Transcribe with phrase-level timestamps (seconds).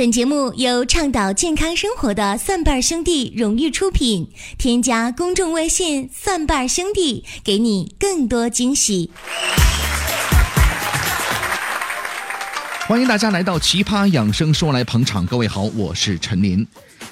[0.00, 4.30] 本节目由倡导健康生活的蒜瓣兄弟荣誉出品。
[4.56, 9.10] 添加公众微信“蒜瓣兄弟”，给你更多惊喜。
[12.86, 15.26] 欢迎大家来到《奇葩养生说》来捧场。
[15.26, 16.66] 各位好，我是陈林。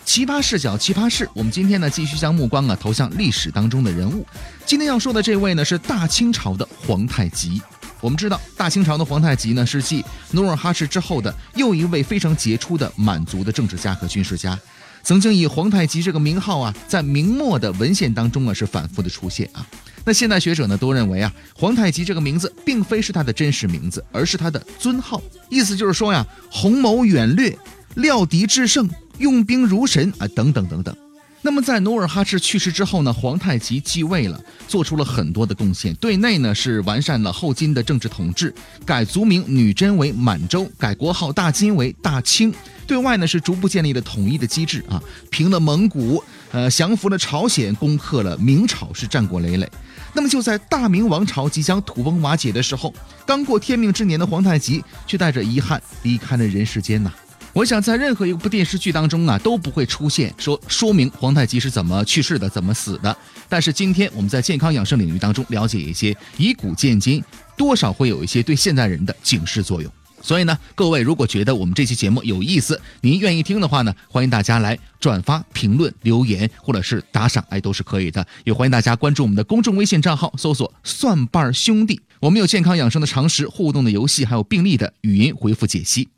[0.07, 1.29] 奇葩视角，奇葩事。
[1.35, 4.25] 我们今天呢，继续将目光啊投向历史当中的人物。
[4.65, 7.61] 今天要说的这位呢，是大清朝的皇太极。
[8.01, 14.59] 我们知道，大清朝的皇太极呢，是继努尔哈赤之后的又一位非常杰出的满族的政治家和军事家。
[15.03, 19.67] 曾经以皇太极这个名号啊，在明末的文献当中啊，是反复的出现啊。
[20.05, 25.23] 那现代学者呢，都认为啊，皇太极这个名字并非是他的真实名字，而是他的尊号。
[25.49, 27.57] 意思就是说呀，宏谋远略，
[27.95, 30.95] 料敌制胜，用兵如神啊，等等等等。
[31.41, 35.95] 那么在努尔哈赤去世之后呢，皇太极继位了，做出了很多的贡献。
[35.95, 38.53] 对内呢是完善了后金的政治统治，
[38.85, 42.53] 改族名女真为满洲，改国号大金为大清。
[42.87, 49.71] 对外呢是逐步建立了统一的机制啊，平了蒙古，呃，降服了朝鲜，攻克了明朝，是战果累累。
[50.15, 52.93] 那么就在大明王朝即将土崩瓦解的时候，
[53.27, 57.13] 刚过天命之年的皇太极却带着遗憾离开了人世间呐。
[57.59, 63.17] 我想在任何一部电视剧当中啊，都不会出现说说明皇太极是怎么去世的、怎么死的。
[63.49, 67.21] 但是今天我们在健康养生领域当中了解一些以古鉴今，
[67.57, 69.91] 多少会有一些对现代人的警示作用。
[70.23, 78.25] 所以呢，各位如果觉得我们这期节目有意思，您愿意听的话呢，欢迎大家来转发、评论、留言或者是打赏，哎，都是可以的。
[78.45, 86.09] 也欢迎大家关注我们的公众微信账号，搜索“蒜瓣兄弟”，我们有健康养生的常识、互动的游戏，还有病例的语音回复解析。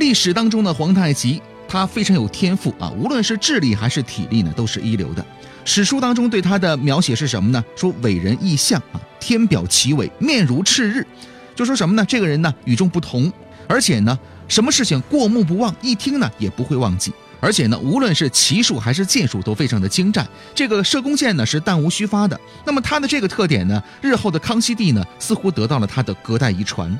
[0.00, 5.22] 历史当中的皇太极，他非常有天赋啊，无论是智力还是体力呢，都是一流的。
[5.66, 7.62] 史书当中对他的描写是什么呢？
[7.76, 11.06] 说伟人异象啊，天表奇伟，面如赤日，
[11.54, 12.02] 就说什么呢？
[12.08, 13.30] 这个人呢与众不同，
[13.68, 20.26] 而且呢，什么事情过目不忘，一听呢也不会忘记，而且呢，无论是骑术还是剑术都非常的精湛。
[20.54, 22.40] 这个射弓箭呢是弹无虚发的。
[22.64, 26.98] 那么他的这个特点呢，日后的康熙帝呢似乎得到了他的隔代遗传。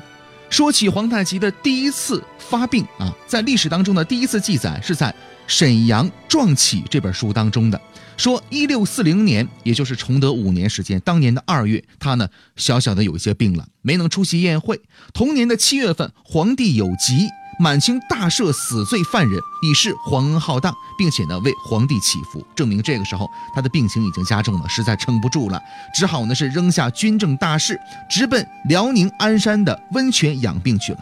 [0.51, 5.09] 说起皇太极的第一次发病啊，在历史当中的第一次记载是在
[5.47, 7.81] 《沈阳壮起》这本书当中的。
[8.17, 14.81] 说一六四零年，也就是崇德五年时间，当年的二月，他呢小小的有一些病了，没能出席宴会。
[15.13, 17.29] 同年的七月份，皇帝有疾。
[17.61, 25.61] 满清大赦死罪犯人，以示皇恩浩荡，并且呢为皇帝祈福，证明这个时候他的病情已经加重了，实在撑不住了，
[25.93, 27.79] 只好呢是扔下军政大事，
[28.09, 30.99] 直奔辽宁鞍山的温泉养病去了。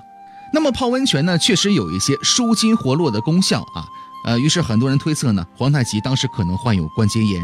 [0.52, 3.88] 那么泡温泉呢，确实有一些舒筋活络的功效啊，
[4.25, 7.42] 呃，于是很多人推测呢，皇太极当时可能患有关节炎、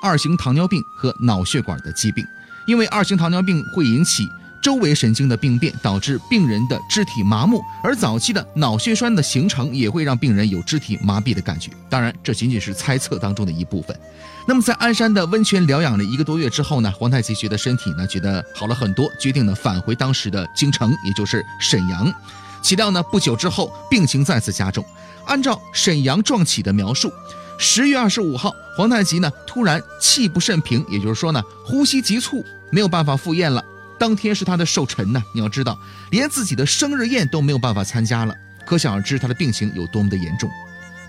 [0.00, 2.24] 二型糖尿病和脑血管的疾病，
[2.68, 4.28] 因为二型糖尿病会引起。
[4.62, 11.72] 周围神经的病变导致病人的肢体麻木，而早期的脑血栓的形成也会让病人有肢体麻痹的感觉。
[11.90, 13.98] 当然，这仅仅是猜测当中的一部分。
[14.46, 22.12] 那么，在鞍山的温泉疗养了一个多月之后呢，皇太极觉得身体呢觉得好了很多，决定呢返回当时的京城，也就是沈阳。
[22.62, 24.84] 岂料呢，不久之后病情再次加重。
[25.26, 27.12] 按照沈阳壮起的描述，
[27.58, 33.64] 十月二十五号，皇太极呢突然气不甚平，也就是说呢呼吸急促，没有办法赴宴了。
[33.98, 35.78] 当天是他的寿辰呢，你要知道，
[36.10, 38.34] 连自己的生日宴都没有办法参加了，
[38.66, 40.50] 可想而知他的病情有多么的严重。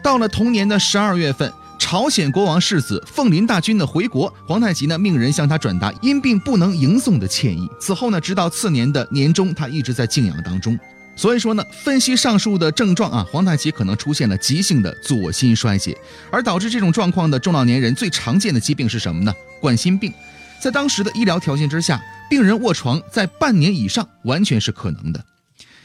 [0.01, 7.67] 到了同年的十二月份，朝鲜国王世子凤林大军的回国，皇太极呢命人向他转达因病不能迎送的歉意。
[7.79, 10.77] 此后呢，直到次年的年中，他一直在静养当中。
[11.15, 15.97] 所以说呢，分析上述的症状啊，皇太极可能出现了急性的左心衰竭，
[16.31, 19.33] 而导致这种状况的中老年人最常见的疾病是什么呢？
[19.61, 20.11] 冠心病。
[20.59, 22.01] 在当时的医疗条件之下，
[22.33, 25.23] 病人卧床在半年以上完全是可能的。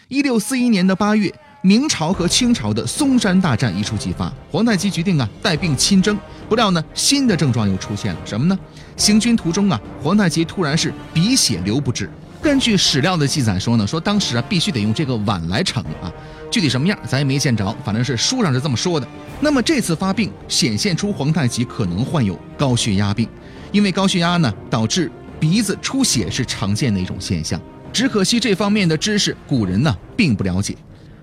[0.09, 6.19] 一六四一年的八月，明朝和清朝的松山大战一触即发，皇太极决定啊带病亲征。
[6.49, 8.59] 不料呢，新的症状又出现了，什么呢？
[8.97, 12.11] 行军途中啊，皇太极突然是鼻血流不止。
[12.41, 16.11] 根据史料的记载说呢，说当时啊必须得用这个碗来盛啊，
[16.51, 19.07] 具体什么样咱也没见着，反正是书上是这么说的。
[19.39, 23.29] 那么这次发病显现出皇太极可能患有高血压病。
[23.71, 27.61] 因为高血压呢，导致鼻子出血是常见的一种现象。
[27.93, 30.77] 只可惜这方面的知识古人呢并不了解。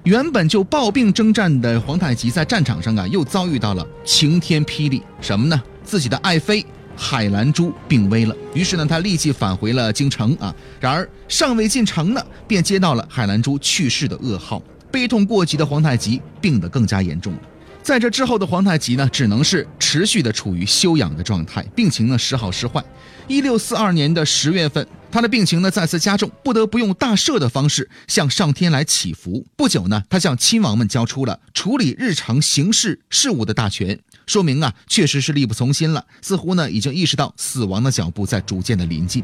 [0.04, 5.02] 原本就抱病征战的皇太极在战场上啊，又遭遇到了晴天霹雳。
[5.22, 5.62] 什么呢？
[5.84, 6.66] 自己的爱妃
[6.96, 8.36] 海兰珠病危了。
[8.54, 10.54] 于是呢，他立即返回了京城啊。
[10.80, 14.62] 然而尚未进城呢，便接到了海兰珠去世的噩耗。
[14.92, 17.40] 悲痛过极的皇太极病得更加严重了。
[17.86, 22.84] 在这之后的皇太极呢，只能是持续的处于休养的状态，病情呢时好时坏。
[23.28, 29.46] 一六四二年的十月份，他的病情呢再次加重，不得不用大赦的方式向上天来祈福。
[29.56, 39.24] 不久呢，他向亲王们交出了处理日常行事事务的大权，说明啊，确实是力不从心了，似乎呢已经意识到死亡的脚步在逐渐的临近。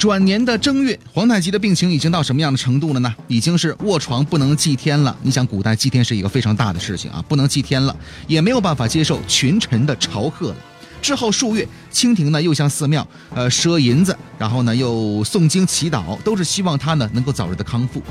[0.00, 3.14] 转年的正月，皇太极的病情已经到什么样的程度了呢？
[3.28, 5.14] 已经是卧床不能祭天了。
[5.20, 7.94] 你想，古代祭天是一个非常大的事情啊，不能祭天了，
[8.26, 10.56] 也没有办法接受群臣的朝贺了。
[11.02, 18.02] 之后数月，清廷呢又向寺庙呃赊银子，然后呢又诵经祈祷，都是希望他呢能够早日的康复。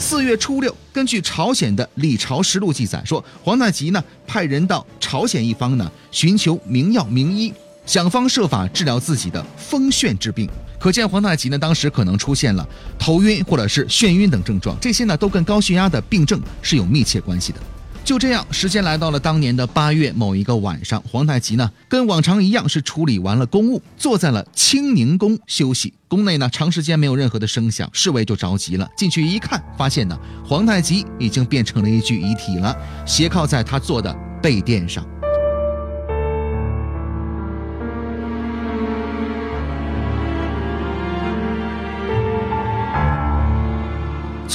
[0.00, 7.54] 四月初六，根据朝鲜的《李朝实录》记载说，皇太极呢派人到朝鲜一方呢寻求名药名医，
[7.86, 10.50] 想方设法治疗自己的风眩之病。
[10.86, 12.64] 可见皇太极呢，当时可能出现了
[12.96, 17.58] 头晕或者是眩晕等症状，这些呢都跟高血压的病症是有密切关系的。
[18.04, 25.92] 就这样，时间来到了当年的八月某一个晚上，皇太极呢跟往常一样是处理完了公务，坐在了清宁宫休息。
[26.06, 32.72] 宫内呢长时间没有任何的声响，侍卫就着急了，进去一看，发现呢皇太极已经变成了一具遗体了，
[33.04, 35.04] 斜靠在他坐的被垫上。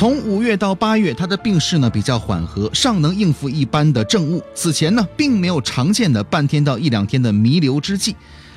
[0.01, 4.42] 从五月到八月，他的病势呢比较缓和，尚能应付一般的政务。
[4.56, 8.15] 此前呢，并没有常见的半天到一两天的弥留之际，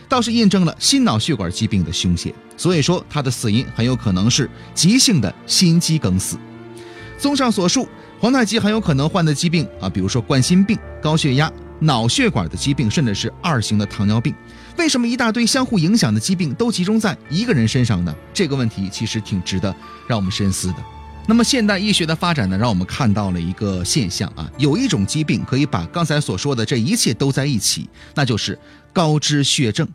[0.08, 2.32] 倒是印证了心脑血管疾病的凶险。
[2.56, 6.38] 所以说，他的死因很有可能是急性的心肌梗死。
[7.18, 7.86] 综上所述，
[8.18, 14.34] 皇太极很有可能患的疾病啊，比如说冠心病、高血压、脑血管的疾病，甚至是二型的糖尿病。
[14.78, 18.16] 为什么一大堆相互影响的疾病都集中在一个人身上呢？
[18.32, 19.76] 这个问题其实挺值得
[20.08, 20.76] 让我们深思的。
[21.26, 28.58] 那么现代医学的发展呢，让我们看到了一个现象啊，有一种疾病可以把刚才所说的这一切都在一起，那就是
[28.92, 29.88] 高脂血症。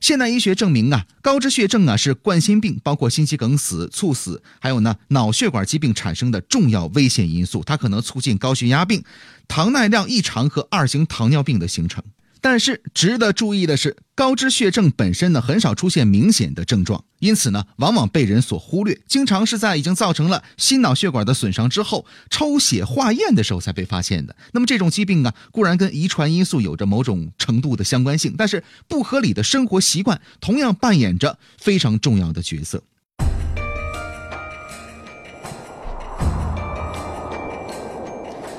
[0.00, 9.04] 现代医学证明啊，高脂血症啊是冠心病、包括心肌梗死、猝死，还有呢脑血管疾病产生的重要危险因素，它可能促进高血压病、
[9.46, 12.02] 糖耐量异常和二型糖尿病的形成。
[12.42, 24.34] 但是值得注意的是，高脂血症本身呢很少出现明显的症状，因此呢往往被人所忽略，经常是在已经造成了心脑血管的损伤之后，抽血化验的时候才被发现的。
[24.52, 32.82] 那么这种疾病啊，固然跟遗传因素有着某种程度的相关性，但是不合理的生活习惯同样扮演着非常重要的角色。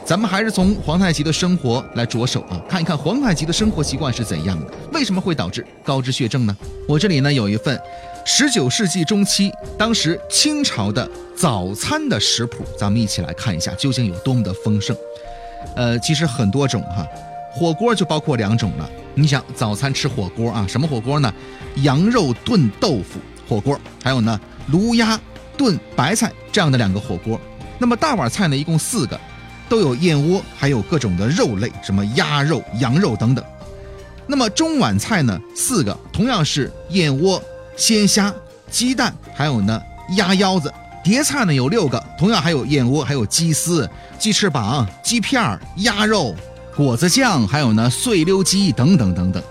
[0.06, 6.56] 咱们还是从皇太极的生活来着手啊，看一看皇太极的生活习惯是怎样的，为什么会导致高脂血症呢？
[6.88, 7.80] 我这里呢有一份
[8.26, 14.96] 十九世纪中期当时清朝的早餐的食谱，咱们一起来看一下究竟有多么的丰盛。
[15.78, 17.08] 呃，其实很多种哈，
[17.54, 18.90] 火锅就包括两种了。
[19.16, 21.34] 你想早餐吃火锅啊，什么火锅呢？
[21.78, 24.40] 羊肉炖豆腐火锅，还有呢
[24.70, 25.20] 卤鸭
[25.56, 27.40] 炖白菜这样的两个火锅。
[27.80, 29.18] 那么大碗菜呢，一共四个。
[29.70, 33.44] 都有燕窝，还有各种的肉类，什么鸭肉、羊肉等等。
[34.26, 37.42] 那么中晚菜呢，四个，同样是燕窝、
[37.76, 38.34] 鲜虾、
[38.70, 39.82] 鸡蛋，还有呢
[40.16, 40.72] 鸭腰子。
[41.04, 46.34] 碟菜呢有六个，同样还有燕窝，还有鸡丝、鸡翅膀、鸡片、鸭肉、
[46.78, 49.44] 果子酱，还有呢碎溜鸡等等等等。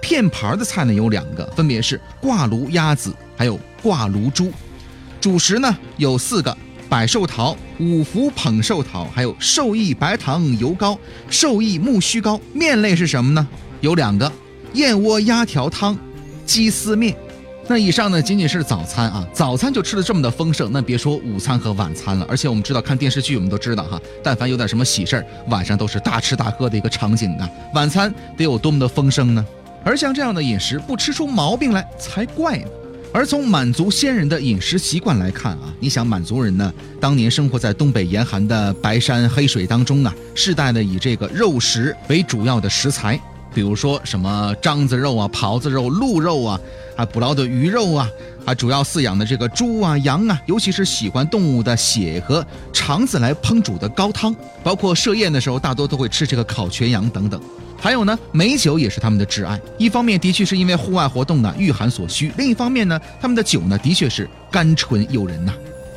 [0.00, 4.52] 片盘的菜呢有两个，分别是挂炉鸭子，还有挂炉猪。
[5.20, 6.56] 主食呢有四个。
[6.94, 10.96] 百寿桃、五福捧寿桃，还有寿益白糖油糕、
[11.28, 12.40] 寿益木须糕。
[12.52, 13.44] 面类是什么呢？
[13.80, 14.30] 有两个：
[14.74, 15.98] 燕窝鸭条汤、
[16.46, 17.16] 鸡丝面。
[17.66, 22.24] 那以上呢，仅仅是早餐啊， 早餐就吃的这么的丰盛，那别说午餐和晚餐了。
[22.30, 27.50] 而且我们知道，看电视剧我们都知道哈，但凡有点什么喜事儿，晚上都是大吃大喝的一个场景啊。
[27.74, 29.44] 晚餐得有多么的丰盛呢？
[29.84, 32.66] 而像这样的饮食，不吃出毛病来才怪呢。
[33.14, 43.16] 而从满族先人的饮食习惯来看啊，你想满族人呢，当年生活在东北严寒的白山黑水当中啊，世代呢以这个肉食为主要的食材，
[43.54, 46.60] 比如说什么獐子肉啊、狍子肉、鹿肉啊，
[46.96, 48.10] 啊捕捞的鱼肉啊，
[48.44, 57.40] 啊主要饲养的这个猪啊、羊啊，尤其是喜欢动物的血和肠子来烹煮的高汤，包括设宴的时候，大多都会吃这个烤全羊等等。
[57.80, 59.60] 还有呢，美酒也是他们的挚爱。
[59.78, 65.52] 一方面的确是因为户外活动呢御寒所需，另一方面呢，他们的酒呢的确是甘醇诱人呐。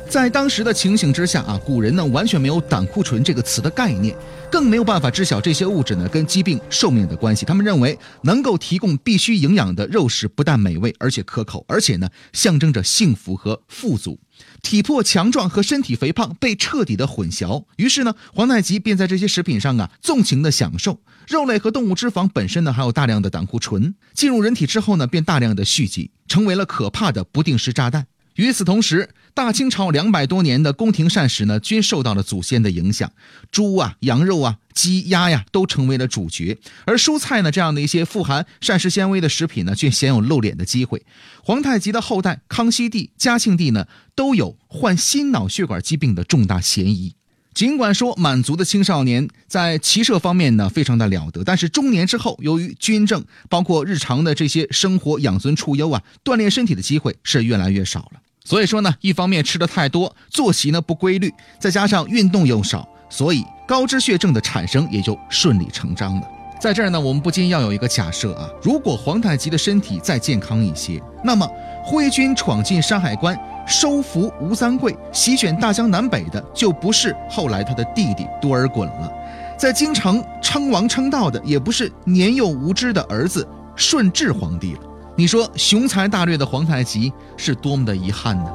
[0.08, 4.16] 在当时的情形之下啊，古人呢完全没有胆固醇这个词的概念，
[4.50, 7.44] 更没有办法知晓这些物质呢跟疾病寿命的关系。
[7.44, 14.18] 他们认为能够提供必需营养的肉食不但美味，而且可口，而且呢象征着幸福和富足。
[14.62, 20.98] 体魄强壮和身体肥胖被彻底的混淆，于是呢，皇太极便在这些食品上啊纵情的享受。
[21.26, 28.06] 肉类和动物脂肪本身呢，还有大量的胆固醇，进入人体之后呢，便大量的蓄积，成为了可怕的不定时炸弹。
[28.36, 29.08] 与此同时，
[29.38, 33.12] 大清朝两百多年的宫廷膳食呢，均受到了祖先的影响，
[33.52, 36.58] 猪啊、羊肉啊、鸡鸭呀，都成为了主角。
[36.86, 41.06] 而蔬菜呢，这样的一些富含膳食纤维的食品呢，却鲜有露脸的机会。
[41.44, 47.14] 皇太极的后代康熙帝、嘉庆帝呢，都有患心脑血管疾病的重大嫌疑。
[47.54, 58.22] 尽管说满族的青少年在骑射方面呢非常的了得，但是中年之后，由于军政，包括日常的这些生活养尊处优啊，锻炼身体的机会是越来越少了。
[58.48, 66.22] 所以说呢，一方面吃的太多，作息呢不规律，再加上运动又少，所以高脂血症的产生也就顺理成章了。
[66.58, 71.46] 在这儿呢，我们不禁要有一个假设啊，如果皇太极的身体再健康一些，那么
[71.84, 79.12] 挥军闯进山海关，收服吴三桂，席卷大江南北的，就不是后来他的弟弟多尔衮了，
[79.58, 84.80] 在京城称王称道的，也不是年幼无知的儿子顺治皇帝了。
[85.18, 88.52] 你说雄才大略的皇太极是多么的遗憾呢？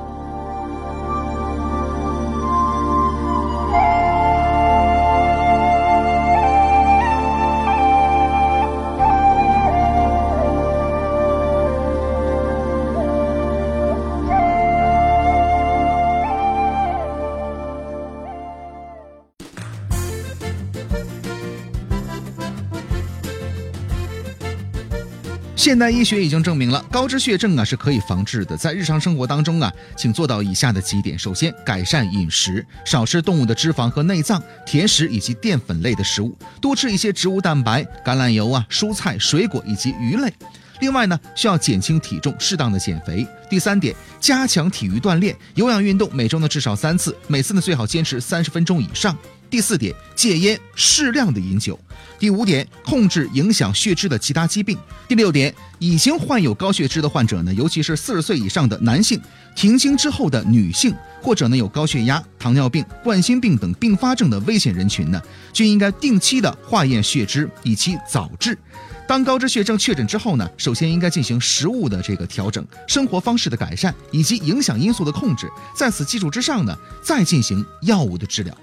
[25.63, 28.57] 现代医学已经证明了高脂血症啊是可以防治的。
[28.57, 40.33] 在日常生活当中啊，请做到以下的几点：首先，改善饮食，少吃动物的脂肪和内脏、甜食以及淀粉类的食物，多吃一些植物蛋白、橄榄油啊、蔬菜、水果以及鱼类。
[40.81, 43.25] 另外呢，需要减轻体重，适当的减肥。
[43.49, 49.17] 第三点，加强体育锻炼，有氧运动，每周呢至少三次，每次呢最好坚持三十分钟以上。
[49.53, 51.79] 第四点，戒烟，适量的饮酒。
[52.17, 54.75] 第五点，控制影响血脂的其他疾病。
[55.07, 59.21] 第六点，已经患有高血脂的患者呢，尤其是四十岁以上的男性，
[59.55, 60.91] 停经之后的女性，
[61.21, 65.21] 或者呢有高血压、糖尿病、冠心病等并发症的危险人群呢，
[65.53, 68.57] 均应该定期的化验血脂，以期早治。
[69.07, 78.57] 当高脂血症确诊之后呢，首先应该进行食物的这个调整、生活方式的改善以及影响因素的控制，在此基础之上呢，再进行药物的治疗。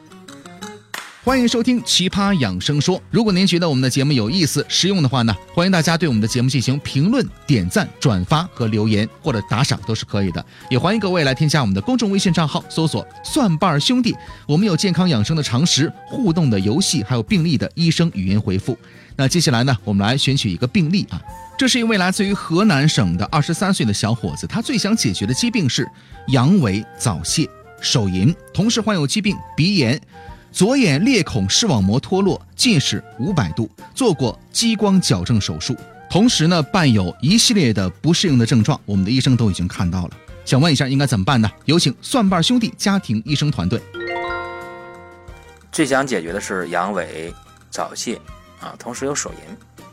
[1.22, 2.96] 欢迎收听《奇葩养生说》。
[3.10, 10.42] 如果您觉得我们的节目有意思、实用的话呢，欢迎大家对我们的节目进行评论、点赞、转发和留言，或者打赏都是可以的。
[10.70, 14.16] 也欢迎各位来添加我们的公众微信账号，搜索“蒜瓣兄弟”，
[14.48, 18.74] 我们有健康养生的常识、互动的游戏，还有病例的医生语音回复。
[19.14, 21.20] 那接下来呢，我们来选取一个病例啊，
[21.58, 25.86] 这是一位来自于河南省的二十三岁的小伙子，他最想解决的疾病是
[26.28, 27.46] 阳痿、早泄、
[27.82, 30.00] 手淫，同时患有疾病鼻炎。
[30.52, 35.76] 左眼裂孔视网膜脱落，近视五百度，做过激光矫正手术，
[36.10, 40.10] 同时呢伴有一系列的不适应的症状，我们的医生都已经看到了。
[40.44, 41.48] 想问一下应该怎么办呢？
[41.66, 43.80] 有请蒜瓣兄弟家庭医生团队。
[45.70, 47.32] 最想解决的是阳痿、
[47.70, 48.20] 早泄
[48.60, 49.84] 啊，同时有手淫。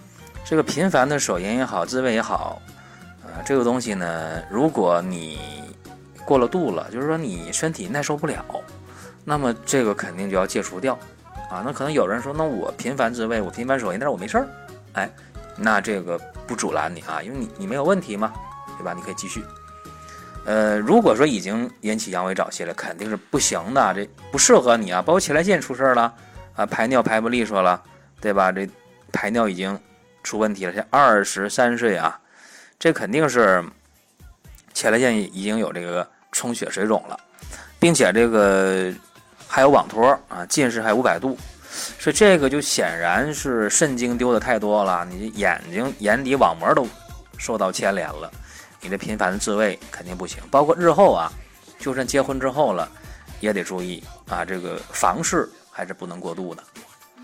[0.43, 2.59] 这个频繁的手淫也好，自慰也好，
[3.23, 5.37] 啊，这个东西呢，如果你
[6.25, 8.43] 过了度了，就是说你身体耐受不了。
[9.29, 10.97] 那么这个肯定就要戒除掉，
[11.51, 14.47] 啊，那可能有人说，那我频繁自慰，我频繁手淫，但是我没事儿，
[14.93, 15.09] 哎，
[15.57, 16.17] 那这个
[16.47, 18.31] 不阻拦你啊，因为你你没有问题嘛，
[18.77, 18.93] 对吧？
[18.93, 19.43] 你可以继续。
[20.45, 26.13] 呃，如果说已经引起阳痿早泄了，肯定是不行的，这不适合你啊，包括前列腺出事儿了，
[26.55, 27.83] 啊，排尿排不利索了，
[28.21, 28.49] 对吧？
[28.49, 28.65] 这
[29.11, 29.77] 排尿已经
[30.23, 32.17] 出问题了，像二十三岁啊，
[32.79, 33.61] 这肯定是
[34.73, 37.19] 前列腺已经有这个充血水肿了，
[37.77, 38.89] 并且这个。
[39.57, 41.35] 还有网托啊，近视还五百度，
[41.97, 46.87] 所以这个就显然是肾精丢的太多了，你眼睛眼底网膜都
[47.39, 48.31] 受到牵连了，
[48.79, 50.37] 你这频繁的自慰肯定不行。
[50.51, 51.33] 包括日后啊，
[51.79, 52.87] 就算结婚之后了，
[53.39, 56.61] 也得注意啊，这个房事还是不能过度的。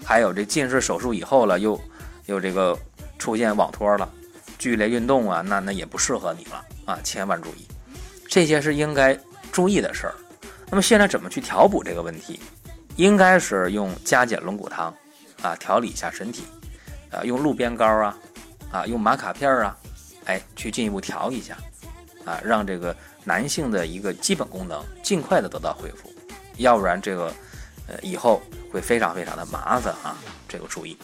[0.04, 1.80] 还有这近视手术以后了，又
[2.26, 2.76] 又这个
[3.20, 4.10] 出现网托了，
[4.58, 7.68] 剧烈运动啊，那那也不适合你了啊，千万注意，
[8.28, 9.16] 这些是应该
[9.52, 10.16] 注意的事儿。
[10.74, 12.40] 那么现在怎么去调补这个问题？
[12.96, 14.92] 应该是用加减龙骨汤，
[15.44, 16.46] 啊，调理一下身体，
[17.12, 18.18] 啊，用鹿鞭膏啊，
[18.72, 19.78] 啊，用玛卡片啊，
[20.26, 21.56] 哎，去进一步调一下，
[22.26, 26.12] 啊，让这个男性的一个基本功能尽快的得到恢复，
[26.58, 27.32] 要不然这个
[27.88, 30.98] 呃以后会非常非常的麻烦啊，这个注意。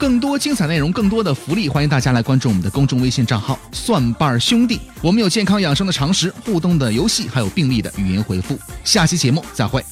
[0.00, 4.80] 更多精彩内容，更多的福利，欢迎大家来关注我们的公众微信账号“蒜瓣兄弟”。
[5.02, 8.58] 我们有健康养生的常识、互动的游戏，还有病例的语音回复。
[8.82, 9.84] 下期节目再会。